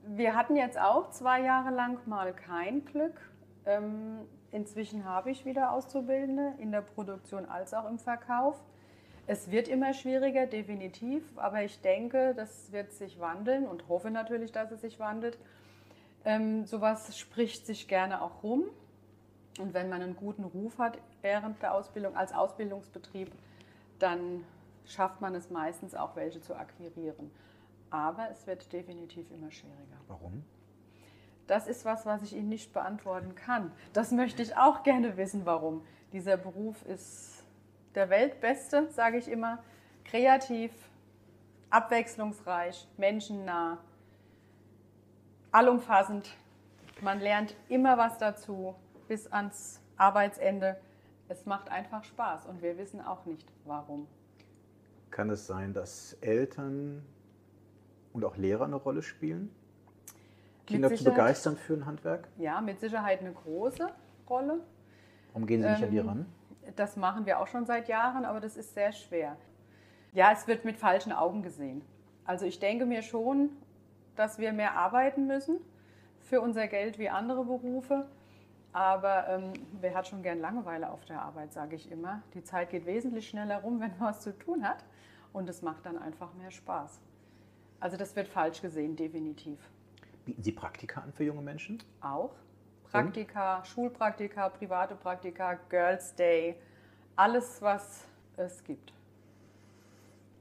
wir 0.08 0.36
hatten 0.36 0.58
jetzt 0.58 0.78
auch 0.78 1.10
zwei 1.12 1.42
Jahre 1.42 1.74
lang 1.74 2.06
mal 2.06 2.34
kein 2.34 2.84
Glück. 2.84 3.32
Ähm, 3.66 4.26
inzwischen 4.52 5.06
habe 5.06 5.32
ich 5.32 5.46
wieder 5.46 5.72
Auszubildende 5.72 6.56
in 6.58 6.74
der 6.74 6.82
Produktion 6.82 7.46
als 7.46 7.74
auch 7.74 7.90
im 7.90 7.98
Verkauf. 7.98 8.62
Es 9.28 9.50
wird 9.50 9.68
immer 9.68 9.94
schwieriger, 9.94 10.46
definitiv, 10.46 11.24
aber 11.38 11.64
ich 11.64 11.82
denke, 11.82 12.34
das 12.36 12.72
wird 12.72 12.92
sich 12.92 13.20
wandeln 13.20 13.66
und 13.68 13.88
hoffe 13.90 14.12
natürlich, 14.12 14.52
dass 14.52 14.72
es 14.72 14.82
sich 14.82 15.00
wandelt. 15.00 15.40
Ähm, 16.26 16.66
sowas 16.66 17.18
spricht 17.18 17.66
sich 17.66 17.88
gerne 17.88 18.22
auch 18.22 18.44
rum. 18.44 18.66
Und 19.60 19.74
wenn 19.74 19.90
man 19.90 20.02
einen 20.02 20.16
guten 20.16 20.44
Ruf 20.44 20.78
hat 20.78 21.00
während 21.22 21.62
der 21.62 21.74
Ausbildung 21.74 22.16
als 22.16 22.34
Ausbildungsbetrieb, 22.34 23.32
dann 24.00 24.44
schafft 24.86 25.22
man 25.22 25.34
es 25.34 25.50
meistens 25.50 25.96
auch, 25.96 26.16
welche 26.16 26.42
zu 26.42 26.56
akquirieren. 26.56 27.32
Aber 27.90 28.30
es 28.30 28.46
wird 28.46 28.72
definitiv 28.74 29.32
immer 29.32 29.50
schwieriger. 29.52 29.98
Warum? 30.08 30.44
Das 31.48 31.68
ist 31.68 31.86
was, 31.86 32.06
was 32.06 32.22
ich 32.24 32.36
Ihnen 32.36 32.50
nicht 32.50 32.74
beantworten 32.74 33.36
kann. 33.36 33.72
Das 33.94 34.12
möchte 34.12 34.42
ich 34.42 34.58
auch 34.58 34.84
gerne 34.84 35.16
wissen, 35.16 35.46
warum. 35.46 35.84
Dieser 36.12 36.38
Beruf 36.38 36.84
ist 36.86 37.45
der 37.96 38.10
Weltbeste, 38.10 38.90
sage 38.92 39.18
ich 39.18 39.30
immer. 39.30 39.64
Kreativ, 40.04 40.72
abwechslungsreich, 41.70 42.88
menschennah, 42.98 43.80
allumfassend. 45.52 46.30
Man 47.02 47.20
lernt 47.20 47.56
immer 47.70 47.98
was 47.98 48.18
dazu 48.18 48.76
bis 49.08 49.32
ans 49.32 49.82
Arbeitsende. 49.98 50.78
Es 51.28 51.46
macht 51.46 51.70
einfach 51.70 52.04
Spaß 52.04 52.46
und 52.46 52.62
wir 52.62 52.78
wissen 52.78 53.02
auch 53.02 53.26
nicht, 53.26 53.48
warum. 53.66 54.08
Kann 55.12 55.30
es 55.30 55.48
sein, 55.48 55.74
dass 55.74 56.14
Eltern 56.22 57.04
und 58.14 58.24
auch 58.26 58.38
Lehrer 58.38 58.66
eine 58.66 58.76
Rolle 58.76 59.02
spielen? 59.02 59.50
Kinder 60.68 60.94
zu 60.94 61.04
begeistern 61.04 61.58
für 61.58 61.74
ein 61.74 61.86
Handwerk? 61.86 62.28
Ja, 62.38 62.60
mit 62.62 62.80
Sicherheit 62.80 63.22
eine 63.22 63.32
große 63.32 63.88
Rolle. 64.30 64.60
Warum 65.34 65.48
gehen 65.48 65.62
Sie 65.62 65.70
nicht 65.70 65.80
ähm, 65.80 65.86
an 65.86 65.92
die 65.92 65.98
ähm, 65.98 66.08
ran? 66.08 66.26
Das 66.76 66.96
machen 66.98 67.26
wir 67.26 67.40
auch 67.40 67.48
schon 67.48 67.66
seit 67.66 67.88
Jahren, 67.88 68.26
aber 68.26 68.40
das 68.40 68.58
ist 68.58 68.74
sehr 68.74 68.92
schwer. 68.92 69.38
Ja, 70.14 70.32
es 70.32 70.48
wird 70.48 70.66
mit 70.66 70.78
falschen 70.78 71.12
Augen 71.12 71.44
gesehen. 71.44 71.84
Also 72.26 72.46
ich 72.46 72.60
denke 72.60 72.86
mir 72.86 73.02
schon, 73.02 73.50
dass 74.16 74.40
wir 74.40 74.54
mehr 74.54 74.76
arbeiten 74.76 75.28
müssen 75.28 75.60
für 76.22 76.42
unser 76.42 76.68
Geld 76.68 76.98
wie 76.98 77.10
andere 77.10 77.44
Berufe. 77.44 78.08
Aber 78.74 79.28
ähm, 79.30 79.54
wer 79.80 79.94
hat 79.94 80.08
schon 80.08 80.22
gern 80.22 80.40
Langeweile 80.40 80.90
auf 80.90 81.06
der 81.06 81.22
Arbeit, 81.22 81.54
sage 81.54 81.76
ich 81.76 81.90
immer. 81.92 82.22
Die 82.34 82.44
Zeit 82.44 82.72
geht 82.72 82.86
wesentlich 82.86 83.30
schneller 83.30 83.60
rum, 83.60 83.80
wenn 83.80 83.92
man 83.98 84.10
was 84.10 84.22
zu 84.22 84.38
tun 84.38 84.68
hat. 84.68 84.84
Und 85.34 85.50
es 85.50 85.62
macht 85.62 85.86
dann 85.86 85.98
einfach 85.98 86.34
mehr 86.34 86.52
Spaß. 86.52 87.00
Also 87.80 87.98
das 87.98 88.16
wird 88.16 88.28
falsch 88.28 88.62
gesehen, 88.62 88.96
definitiv. 88.96 89.60
Bieten 90.26 90.42
Sie 90.42 90.52
Praktika 90.52 91.02
an 91.02 91.14
für 91.14 91.24
junge 91.24 91.42
Menschen? 91.42 91.84
Auch. 92.02 92.34
Praktika, 92.92 93.58
Und? 93.58 93.68
Schulpraktika, 93.68 94.50
private 94.50 94.96
Praktika, 94.96 95.60
Girls 95.70 96.16
Day, 96.16 96.56
alles, 97.16 97.62
was 97.62 98.06
es 98.38 98.64
gibt. 98.64 98.94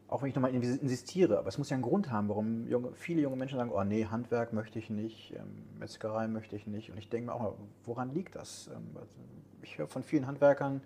Auch 0.08 0.22
wenn 0.22 0.28
ich 0.28 0.34
nochmal 0.34 0.54
insistiere, 0.54 1.38
aber 1.38 1.48
es 1.48 1.58
muss 1.58 1.70
ja 1.70 1.74
einen 1.74 1.82
Grund 1.82 2.10
haben, 2.10 2.28
warum 2.28 2.68
junge, 2.68 2.92
viele 2.94 3.22
junge 3.22 3.36
Menschen 3.36 3.58
sagen, 3.58 3.72
oh 3.72 3.82
nee, 3.82 4.06
Handwerk 4.06 4.52
möchte 4.52 4.78
ich 4.78 4.90
nicht, 4.90 5.32
ähm, 5.34 5.64
Metzgerei 5.78 6.28
möchte 6.28 6.54
ich 6.56 6.66
nicht. 6.66 6.90
Und 6.90 6.98
ich 6.98 7.08
denke 7.08 7.26
mir 7.26 7.34
auch, 7.34 7.54
woran 7.84 8.12
liegt 8.12 8.36
das? 8.36 8.68
Ähm, 8.68 8.90
also 8.94 9.10
ich 9.62 9.78
höre 9.78 9.88
von 9.88 10.02
vielen 10.02 10.26
Handwerkern, 10.26 10.82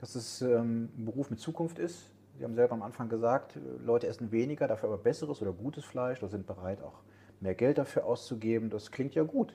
dass 0.00 0.14
es 0.14 0.42
ähm, 0.42 0.88
ein 0.96 1.04
Beruf 1.04 1.30
mit 1.30 1.38
Zukunft 1.38 1.78
ist. 1.78 2.10
Sie 2.38 2.44
haben 2.44 2.54
selber 2.54 2.72
am 2.72 2.82
Anfang 2.82 3.08
gesagt, 3.08 3.58
Leute 3.84 4.06
essen 4.06 4.32
weniger, 4.32 4.66
dafür 4.66 4.88
aber 4.88 4.98
besseres 4.98 5.42
oder 5.42 5.52
gutes 5.52 5.84
Fleisch 5.84 6.18
oder 6.22 6.28
sind 6.28 6.46
bereit, 6.46 6.82
auch 6.82 7.00
mehr 7.40 7.54
Geld 7.54 7.78
dafür 7.78 8.06
auszugeben. 8.06 8.70
Das 8.70 8.90
klingt 8.90 9.14
ja 9.14 9.24
gut. 9.24 9.52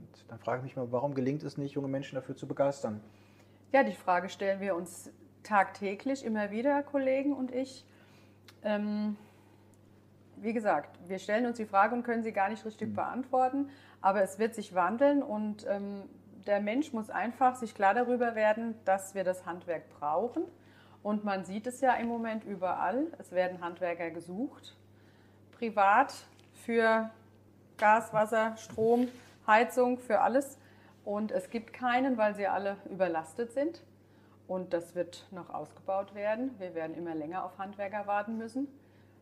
Und 0.00 0.30
dann 0.30 0.38
frage 0.38 0.58
ich 0.58 0.64
mich 0.64 0.76
mal, 0.76 0.90
warum 0.90 1.14
gelingt 1.14 1.42
es 1.42 1.58
nicht, 1.58 1.74
junge 1.74 1.88
Menschen 1.88 2.14
dafür 2.14 2.36
zu 2.36 2.46
begeistern? 2.46 3.00
Ja, 3.72 3.82
die 3.84 3.92
Frage 3.92 4.28
stellen 4.28 4.60
wir 4.60 4.74
uns 4.74 5.10
tagtäglich 5.42 6.24
immer 6.24 6.50
wieder, 6.50 6.82
Kollegen 6.82 7.32
und 7.32 7.52
ich. 7.52 7.84
Ähm, 8.62 9.16
wie 10.36 10.52
gesagt, 10.52 10.98
wir 11.06 11.18
stellen 11.18 11.46
uns 11.46 11.58
die 11.58 11.66
Frage 11.66 11.94
und 11.94 12.02
können 12.02 12.22
sie 12.22 12.32
gar 12.32 12.48
nicht 12.48 12.64
richtig 12.64 12.88
mhm. 12.88 12.94
beantworten, 12.94 13.68
aber 14.00 14.22
es 14.22 14.38
wird 14.38 14.54
sich 14.54 14.74
wandeln 14.74 15.22
und 15.22 15.66
ähm, 15.68 16.02
der 16.46 16.60
Mensch 16.60 16.92
muss 16.92 17.10
einfach 17.10 17.56
sich 17.56 17.74
klar 17.74 17.94
darüber 17.94 18.34
werden, 18.34 18.74
dass 18.84 19.14
wir 19.14 19.24
das 19.24 19.44
Handwerk 19.44 19.90
brauchen. 19.90 20.44
Und 21.02 21.24
man 21.24 21.44
sieht 21.44 21.66
es 21.66 21.80
ja 21.80 21.94
im 21.94 22.08
Moment 22.08 22.44
überall. 22.44 23.06
Es 23.18 23.32
werden 23.32 23.60
Handwerker 23.60 24.10
gesucht, 24.10 24.76
privat 25.52 26.14
für 26.54 27.10
Gas, 27.78 28.12
Wasser, 28.12 28.56
Strom, 28.56 29.08
Heizung, 29.50 29.98
für 29.98 30.20
alles. 30.20 30.58
Und 31.04 31.32
es 31.32 31.50
gibt 31.50 31.72
keinen, 31.72 32.16
weil 32.16 32.34
sie 32.34 32.46
alle 32.46 32.76
überlastet 32.90 33.52
sind. 33.52 33.82
Und 34.46 34.72
das 34.72 34.94
wird 34.94 35.26
noch 35.30 35.50
ausgebaut 35.50 36.14
werden. 36.14 36.52
Wir 36.58 36.74
werden 36.74 36.96
immer 36.96 37.14
länger 37.14 37.44
auf 37.44 37.58
Handwerker 37.58 38.06
warten 38.06 38.38
müssen, 38.38 38.68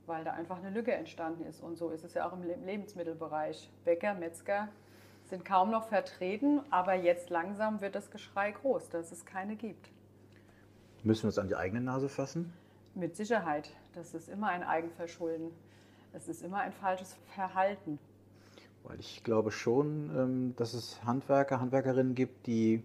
weil 0.06 0.24
da 0.24 0.32
einfach 0.32 0.58
eine 0.58 0.70
Lücke 0.70 0.92
entstanden 0.92 1.44
ist. 1.44 1.62
Und 1.62 1.76
so 1.76 1.90
ist 1.90 2.04
es 2.04 2.14
ja 2.14 2.28
auch 2.28 2.32
im 2.32 2.42
Lebensmittelbereich. 2.42 3.70
Bäcker, 3.84 4.14
Metzger 4.14 4.68
sind 5.24 5.44
kaum 5.44 5.70
noch 5.70 5.88
vertreten, 5.88 6.60
aber 6.70 6.94
jetzt 6.94 7.30
langsam 7.30 7.80
wird 7.80 7.94
das 7.94 8.10
Geschrei 8.10 8.52
groß, 8.52 8.88
dass 8.88 9.12
es 9.12 9.26
keine 9.26 9.56
gibt. 9.56 9.90
Müssen 11.04 11.24
wir 11.24 11.28
uns 11.28 11.38
an 11.38 11.48
die 11.48 11.56
eigene 11.56 11.80
Nase 11.80 12.08
fassen? 12.08 12.52
Mit 12.94 13.16
Sicherheit. 13.16 13.70
Das 13.94 14.14
ist 14.14 14.28
immer 14.28 14.48
ein 14.48 14.62
Eigenverschulden. 14.62 15.50
Es 16.12 16.28
ist 16.28 16.42
immer 16.42 16.58
ein 16.58 16.72
falsches 16.72 17.16
Verhalten. 17.34 17.98
Weil 18.84 19.00
ich 19.00 19.22
glaube 19.24 19.50
schon, 19.50 20.10
ähm, 20.16 20.56
dass 20.56 20.74
es 20.74 21.04
Handwerker, 21.04 21.60
Handwerkerinnen 21.60 22.14
gibt, 22.14 22.46
die 22.46 22.82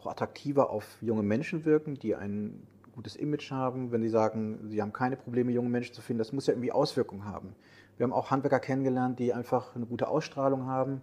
auch 0.00 0.06
attraktiver 0.06 0.70
auf 0.70 0.98
junge 1.00 1.22
Menschen 1.22 1.64
wirken, 1.64 1.94
die 1.94 2.14
ein 2.14 2.66
gutes 2.94 3.16
Image 3.16 3.50
haben. 3.50 3.90
Wenn 3.92 4.02
sie 4.02 4.08
sagen, 4.08 4.68
sie 4.68 4.82
haben 4.82 4.92
keine 4.92 5.16
Probleme, 5.16 5.52
junge 5.52 5.68
Menschen 5.68 5.94
zu 5.94 6.02
finden, 6.02 6.18
das 6.18 6.32
muss 6.32 6.46
ja 6.46 6.52
irgendwie 6.52 6.72
Auswirkungen 6.72 7.24
haben. 7.24 7.54
Wir 7.96 8.04
haben 8.04 8.12
auch 8.12 8.30
Handwerker 8.30 8.60
kennengelernt, 8.60 9.18
die 9.18 9.32
einfach 9.32 9.74
eine 9.74 9.86
gute 9.86 10.08
Ausstrahlung 10.08 10.66
haben 10.66 11.02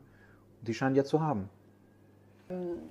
und 0.60 0.68
die 0.68 0.74
scheinen 0.74 0.96
ja 0.96 1.04
zu 1.04 1.22
haben. 1.22 1.50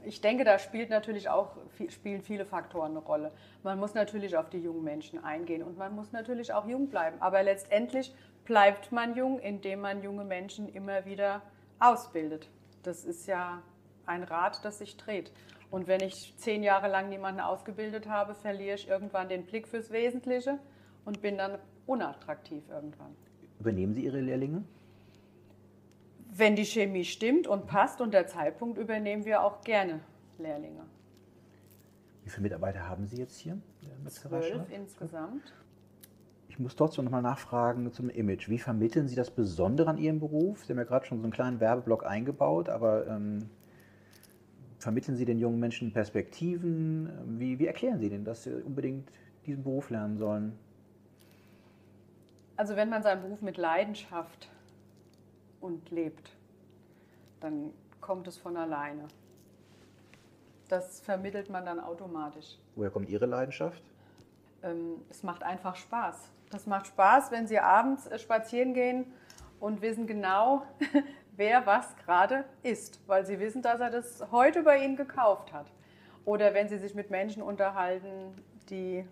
Ich 0.04 0.20
denke, 0.20 0.44
da 0.44 0.58
spielt 0.60 0.88
natürlich 0.88 1.28
auch, 1.28 1.56
spielen 1.88 2.22
viele 2.22 2.44
Faktoren 2.44 2.92
eine 2.92 3.00
Rolle. 3.00 3.32
Man 3.64 3.80
muss 3.80 3.92
natürlich 3.92 4.36
auf 4.36 4.48
die 4.50 4.58
jungen 4.58 4.84
Menschen 4.84 5.24
eingehen 5.24 5.64
und 5.64 5.76
man 5.76 5.96
muss 5.96 6.12
natürlich 6.12 6.52
auch 6.52 6.68
jung 6.68 6.88
bleiben. 6.88 7.16
Aber 7.20 7.42
letztendlich 7.42 8.14
bleibt 8.48 8.92
man 8.92 9.14
jung, 9.14 9.38
indem 9.38 9.82
man 9.82 10.02
junge 10.02 10.24
Menschen 10.24 10.68
immer 10.70 11.04
wieder 11.04 11.42
ausbildet. 11.78 12.48
Das 12.82 13.04
ist 13.04 13.26
ja 13.26 13.62
ein 14.06 14.22
Rad, 14.22 14.64
das 14.64 14.78
sich 14.78 14.96
dreht. 14.96 15.30
Und 15.70 15.86
wenn 15.86 16.00
ich 16.00 16.34
zehn 16.38 16.62
Jahre 16.62 16.88
lang 16.88 17.10
niemanden 17.10 17.40
ausgebildet 17.40 18.08
habe, 18.08 18.34
verliere 18.34 18.74
ich 18.76 18.88
irgendwann 18.88 19.28
den 19.28 19.44
Blick 19.44 19.68
fürs 19.68 19.90
Wesentliche 19.90 20.58
und 21.04 21.20
bin 21.20 21.36
dann 21.36 21.58
unattraktiv 21.86 22.64
irgendwann. 22.70 23.14
Übernehmen 23.60 23.92
Sie 23.92 24.04
Ihre 24.04 24.20
Lehrlinge? 24.20 24.64
Wenn 26.30 26.56
die 26.56 26.64
Chemie 26.64 27.04
stimmt 27.04 27.46
und 27.46 27.66
passt 27.66 28.00
und 28.00 28.14
der 28.14 28.28
Zeitpunkt, 28.28 28.78
übernehmen 28.78 29.26
wir 29.26 29.42
auch 29.42 29.60
gerne 29.60 30.00
Lehrlinge. 30.38 30.86
Wie 32.24 32.30
viele 32.30 32.44
Mitarbeiter 32.44 32.88
haben 32.88 33.06
Sie 33.06 33.18
jetzt 33.18 33.36
hier? 33.36 33.58
Zwölf 34.06 34.70
insgesamt. 34.70 35.52
Ich 36.58 36.62
muss 36.62 36.74
trotzdem 36.74 37.04
nochmal 37.04 37.22
nachfragen 37.22 37.92
zum 37.92 38.10
Image. 38.10 38.48
Wie 38.48 38.58
vermitteln 38.58 39.06
Sie 39.06 39.14
das 39.14 39.30
Besondere 39.30 39.88
an 39.90 39.96
Ihrem 39.96 40.18
Beruf? 40.18 40.64
Sie 40.64 40.72
haben 40.72 40.78
ja 40.78 40.84
gerade 40.84 41.06
schon 41.06 41.18
so 41.18 41.22
einen 41.22 41.32
kleinen 41.32 41.60
Werbeblock 41.60 42.04
eingebaut, 42.04 42.68
aber 42.68 43.06
ähm, 43.06 43.48
vermitteln 44.80 45.16
Sie 45.16 45.24
den 45.24 45.38
jungen 45.38 45.60
Menschen 45.60 45.92
Perspektiven? 45.92 47.38
Wie, 47.38 47.60
wie 47.60 47.66
erklären 47.68 48.00
Sie 48.00 48.08
denen, 48.08 48.24
dass 48.24 48.42
sie 48.42 48.60
unbedingt 48.60 49.08
diesen 49.46 49.62
Beruf 49.62 49.88
lernen 49.90 50.18
sollen? 50.18 50.58
Also 52.56 52.74
wenn 52.74 52.88
man 52.88 53.04
seinen 53.04 53.22
Beruf 53.22 53.40
mit 53.40 53.56
Leidenschaft 53.56 54.50
und 55.60 55.88
lebt, 55.92 56.32
dann 57.38 57.70
kommt 58.00 58.26
es 58.26 58.36
von 58.36 58.56
alleine. 58.56 59.06
Das 60.66 60.98
vermittelt 60.98 61.50
man 61.50 61.64
dann 61.64 61.78
automatisch. 61.78 62.58
Woher 62.74 62.90
kommt 62.90 63.08
Ihre 63.10 63.26
Leidenschaft? 63.26 63.80
Ähm, 64.62 65.02
es 65.08 65.22
macht 65.22 65.42
einfach 65.42 65.76
Spaß. 65.76 66.30
Das 66.50 66.66
macht 66.66 66.86
Spaß, 66.86 67.30
wenn 67.30 67.46
Sie 67.46 67.58
abends 67.58 68.06
äh, 68.06 68.18
spazieren 68.18 68.74
gehen 68.74 69.06
und 69.60 69.82
wissen 69.82 70.06
genau, 70.06 70.62
wer 71.36 71.66
was 71.66 71.96
gerade 71.96 72.44
isst, 72.62 73.00
weil 73.06 73.24
Sie 73.26 73.38
wissen, 73.38 73.62
dass 73.62 73.80
er 73.80 73.90
das 73.90 74.24
heute 74.32 74.62
bei 74.62 74.84
Ihnen 74.84 74.96
gekauft 74.96 75.52
hat. 75.52 75.66
Oder 76.24 76.54
wenn 76.54 76.68
Sie 76.68 76.78
sich 76.78 76.94
mit 76.94 77.10
Menschen 77.10 77.42
unterhalten, 77.42 78.34
die 78.68 79.04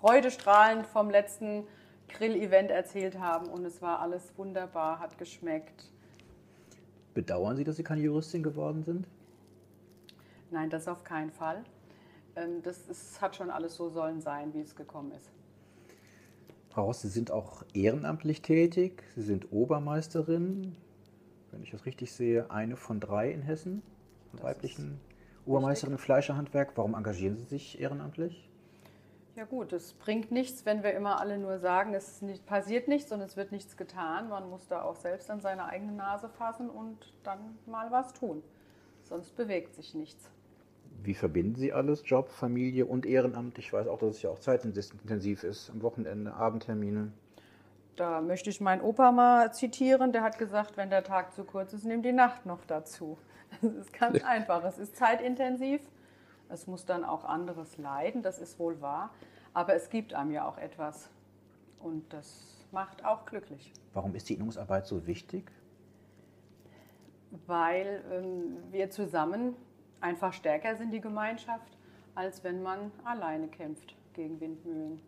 freudestrahlend 0.00 0.86
vom 0.86 1.10
letzten 1.10 1.66
Grill-Event 2.08 2.70
erzählt 2.70 3.18
haben 3.18 3.48
und 3.48 3.64
es 3.64 3.82
war 3.82 4.00
alles 4.00 4.32
wunderbar, 4.36 5.00
hat 5.00 5.18
geschmeckt. 5.18 5.90
Bedauern 7.14 7.56
Sie, 7.56 7.64
dass 7.64 7.76
Sie 7.76 7.82
keine 7.82 8.02
Juristin 8.02 8.42
geworden 8.42 8.84
sind? 8.84 9.06
Nein, 10.50 10.70
das 10.70 10.86
auf 10.86 11.02
keinen 11.02 11.32
Fall. 11.32 11.64
Ähm, 12.36 12.62
das 12.62 12.86
ist, 12.88 13.20
hat 13.20 13.36
schon 13.36 13.50
alles 13.50 13.74
so 13.74 13.88
sollen 13.88 14.20
sein, 14.20 14.52
wie 14.54 14.60
es 14.60 14.76
gekommen 14.76 15.12
ist. 15.12 15.30
Frau 16.70 16.84
Ross, 16.84 17.00
Sie 17.00 17.08
sind 17.08 17.30
auch 17.30 17.64
ehrenamtlich 17.72 18.42
tätig. 18.42 19.02
Sie 19.14 19.22
sind 19.22 19.50
Obermeisterin, 19.50 20.76
wenn 21.50 21.62
ich 21.62 21.70
das 21.70 21.86
richtig 21.86 22.12
sehe, 22.12 22.50
eine 22.50 22.76
von 22.76 23.00
drei 23.00 23.30
in 23.32 23.40
Hessen, 23.40 23.82
weiblichen 24.32 25.00
Obermeisterin 25.46 25.94
im 25.94 25.98
Fleischerhandwerk. 25.98 26.72
Warum 26.76 26.94
engagieren 26.94 27.36
Sie 27.38 27.44
sich 27.44 27.80
ehrenamtlich? 27.80 28.50
Ja 29.36 29.44
gut, 29.44 29.72
es 29.72 29.92
bringt 29.92 30.32
nichts, 30.32 30.64
wenn 30.64 30.82
wir 30.82 30.94
immer 30.94 31.20
alle 31.20 31.38
nur 31.38 31.58
sagen, 31.58 31.92
es 31.94 32.22
nicht, 32.22 32.46
passiert 32.46 32.88
nichts 32.88 33.12
und 33.12 33.20
es 33.20 33.36
wird 33.36 33.52
nichts 33.52 33.76
getan. 33.76 34.28
Man 34.30 34.48
muss 34.48 34.66
da 34.66 34.82
auch 34.82 34.96
selbst 34.96 35.30
an 35.30 35.40
seine 35.40 35.66
eigene 35.66 35.92
Nase 35.92 36.28
fassen 36.28 36.70
und 36.70 36.98
dann 37.22 37.58
mal 37.66 37.90
was 37.90 38.14
tun. 38.14 38.42
Sonst 39.02 39.36
bewegt 39.36 39.74
sich 39.74 39.94
nichts. 39.94 40.30
Wie 41.02 41.14
verbinden 41.14 41.54
Sie 41.56 41.72
alles? 41.72 42.02
Job, 42.04 42.30
Familie 42.30 42.86
und 42.86 43.06
Ehrenamt? 43.06 43.58
Ich 43.58 43.72
weiß 43.72 43.86
auch, 43.88 43.98
dass 43.98 44.16
es 44.16 44.22
ja 44.22 44.30
auch 44.30 44.38
zeitintensiv 44.38 45.44
ist, 45.44 45.70
am 45.70 45.82
Wochenende, 45.82 46.34
Abendtermine. 46.34 47.12
Da 47.96 48.20
möchte 48.20 48.50
ich 48.50 48.60
meinen 48.60 48.82
Opa 48.82 49.10
mal 49.12 49.52
zitieren. 49.52 50.12
Der 50.12 50.22
hat 50.22 50.38
gesagt, 50.38 50.76
wenn 50.76 50.90
der 50.90 51.02
Tag 51.02 51.32
zu 51.32 51.44
kurz 51.44 51.72
ist, 51.72 51.84
nimm 51.84 52.02
die 52.02 52.12
Nacht 52.12 52.46
noch 52.46 52.64
dazu. 52.64 53.18
Das 53.62 53.72
ist 53.74 53.92
ganz 53.92 54.22
einfach. 54.24 54.64
Es 54.64 54.76
ist 54.76 54.96
zeitintensiv. 54.96 55.80
Es 56.48 56.66
muss 56.66 56.84
dann 56.84 57.04
auch 57.04 57.24
anderes 57.24 57.78
leiden, 57.78 58.22
das 58.22 58.38
ist 58.38 58.58
wohl 58.58 58.80
wahr. 58.80 59.10
Aber 59.54 59.74
es 59.74 59.88
gibt 59.88 60.14
einem 60.14 60.30
ja 60.30 60.46
auch 60.46 60.58
etwas. 60.58 61.10
Und 61.80 62.12
das 62.12 62.66
macht 62.72 63.04
auch 63.04 63.24
glücklich. 63.24 63.72
Warum 63.94 64.14
ist 64.14 64.28
die 64.28 64.34
Innungsarbeit 64.34 64.86
so 64.86 65.06
wichtig? 65.06 65.50
Weil 67.46 68.04
ähm, 68.12 68.56
wir 68.70 68.90
zusammen 68.90 69.54
einfach 70.00 70.32
stärker 70.32 70.76
sind, 70.76 70.92
die 70.92 71.00
Gemeinschaft, 71.00 71.76
als 72.14 72.44
wenn 72.44 72.62
man 72.62 72.90
alleine 73.04 73.48
kämpft 73.48 73.94
gegen 74.14 74.40
Windmühlen. 74.40 75.00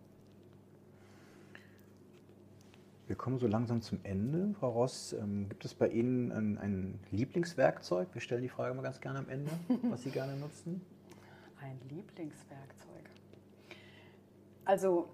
Wir 3.09 3.17
kommen 3.17 3.39
so 3.39 3.47
langsam 3.47 3.81
zum 3.81 4.01
Ende. 4.03 4.55
Frau 4.61 4.69
Ross, 4.69 5.15
ähm, 5.15 5.49
gibt 5.49 5.65
es 5.65 5.75
bei 5.75 5.89
Ihnen 5.89 6.31
ein, 6.31 6.59
ein, 6.59 7.01
Lieblingswerkzeug? 7.11 8.09
Wir 8.13 8.21
stellen 8.21 8.43
die 8.43 8.51
Frage 8.51 8.75
mal 8.75 8.83
ganz 8.83 9.01
gerne 9.01 9.21
am 9.21 9.29
Ende, 9.31 9.51
was 9.85 10.03
Sie 10.03 10.11
gerne 10.11 10.37
nutzen. 10.37 10.83
Ein 11.63 11.81
Lieblingswerkzeug. 11.89 13.09
Also 14.67 15.09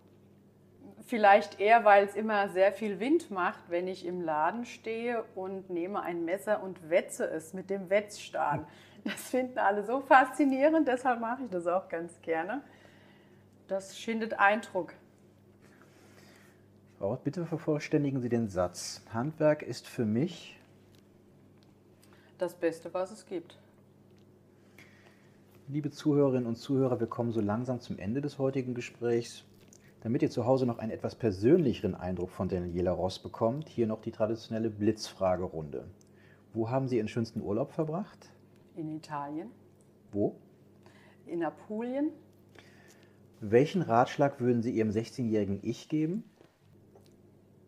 vielleicht 1.07 1.61
eher, 1.61 1.85
weil 1.85 2.05
es 2.05 2.17
immer 2.17 2.49
sehr 2.49 2.73
viel 2.73 2.99
Wind 2.99 3.31
macht, 3.31 3.71
wenn 3.71 3.87
ich 3.87 4.05
im 4.05 4.21
Laden 4.21 4.65
stehe 4.65 5.23
und 5.37 5.71
nehme 5.71 6.03
ein 6.03 6.25
Messer 6.25 6.65
und 6.65 6.91
wetze 6.91 7.25
es 7.25 7.55
mit 7.55 7.71
dem 7.71 7.91
Wetzstab. 7.91 8.69
Das 9.05 9.31
finden 9.31 9.59
alle 9.59 9.85
so 9.85 10.01
faszinierend, 10.01 10.89
deshalb 10.89 11.21
mache 11.21 11.45
ich 11.45 11.51
das 11.51 11.67
auch 11.67 11.89
ganz 11.89 12.21
gerne. 12.23 12.63
Das 13.69 13.99
schindet 13.99 14.39
Eindruck. 14.39 14.95
Frau 16.99 17.17
bitte 17.17 17.45
vervollständigen 17.45 18.21
Sie 18.21 18.31
den 18.31 18.49
Satz. 18.49 19.03
Handwerk 19.13 19.63
ist 19.63 19.87
für 19.87 20.07
mich 20.07 20.59
das 22.39 22.55
Beste, 22.55 22.93
was 22.95 23.11
es 23.11 23.27
gibt. 23.27 23.59
Liebe 25.69 25.91
Zuhörerinnen 25.91 26.47
und 26.47 26.57
Zuhörer, 26.57 27.01
wir 27.01 27.07
kommen 27.07 27.33
so 27.33 27.41
langsam 27.41 27.81
zum 27.81 27.99
Ende 27.99 28.21
des 28.21 28.39
heutigen 28.39 28.75
Gesprächs. 28.75 29.45
Damit 30.03 30.21
ihr 30.23 30.31
zu 30.31 30.45
Hause 30.45 30.67
noch 30.67 30.79
einen 30.79 30.93
etwas 30.93 31.15
persönlicheren 31.15 31.95
Eindruck 31.95 32.31
von 32.31 32.49
Daniela 32.49 32.93
Ross 32.93 33.19
bekommt, 33.19 33.69
hier 33.71 33.87
noch 33.87 34.03
die 34.03 34.13
traditionelle 34.13 34.69
Blitzfragerunde. 34.69 35.87
Wo 36.53 36.69
haben 36.69 36.89
Sie 36.89 36.99
Ihren 36.99 37.09
schönsten 37.09 37.41
Urlaub 37.41 37.73
verbracht? 37.73 38.31
In 38.77 38.89
Italien. 38.89 39.51
Wo? 40.11 40.37
In 41.27 41.45
Apulien. 41.45 42.11
Welchen 43.41 43.83
Ratschlag 43.83 44.41
würden 44.41 44.63
Sie 44.63 44.71
Ihrem 44.71 44.91
16-jährigen 44.91 45.61
Ich 45.63 45.89
geben? 45.89 46.25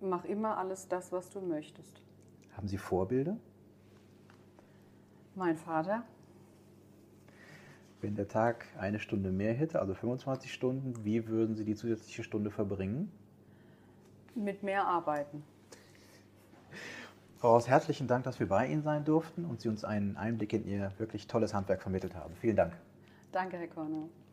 Mach 0.00 0.24
immer 0.24 0.58
alles 0.58 0.88
das, 0.88 1.12
was 1.12 1.30
du 1.30 1.40
möchtest. 1.40 2.02
Haben 2.56 2.68
Sie 2.68 2.78
Vorbilder? 2.78 3.36
Mein 5.34 5.56
Vater. 5.56 6.02
Wenn 8.00 8.14
der 8.14 8.28
Tag 8.28 8.66
eine 8.78 8.98
Stunde 8.98 9.30
mehr 9.30 9.54
hätte, 9.54 9.80
also 9.80 9.94
25 9.94 10.52
Stunden, 10.52 11.04
wie 11.04 11.28
würden 11.28 11.56
Sie 11.56 11.64
die 11.64 11.74
zusätzliche 11.74 12.22
Stunde 12.22 12.50
verbringen? 12.50 13.10
Mit 14.34 14.62
mehr 14.62 14.86
arbeiten. 14.86 15.42
Ross, 17.42 17.68
herzlichen 17.68 18.06
Dank, 18.06 18.24
dass 18.24 18.40
wir 18.40 18.48
bei 18.48 18.66
Ihnen 18.66 18.82
sein 18.82 19.04
durften 19.04 19.44
und 19.44 19.60
Sie 19.60 19.68
uns 19.68 19.84
einen 19.84 20.16
Einblick 20.16 20.52
in 20.54 20.66
Ihr 20.66 20.92
wirklich 20.98 21.26
tolles 21.26 21.52
Handwerk 21.52 21.82
vermittelt 21.82 22.14
haben. 22.14 22.34
Vielen 22.40 22.56
Dank. 22.56 22.72
Danke, 23.30 23.58
Herr 23.58 23.68
Kornow. 23.68 24.08